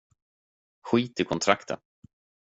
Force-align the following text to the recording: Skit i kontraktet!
Skit 0.87 1.19
i 1.21 1.25
kontraktet! 1.31 1.81